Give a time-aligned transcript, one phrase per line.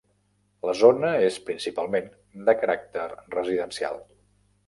[0.67, 2.09] La zona és principalment
[2.49, 3.05] de caràcter
[3.37, 4.01] residencial.